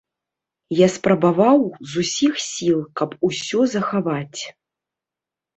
Я 0.75 0.87
спрабаваў 0.93 1.59
з 1.91 2.03
усіх 2.03 2.33
сіл, 2.47 2.79
каб 3.01 3.09
усё 3.29 3.59
захаваць. 3.75 4.41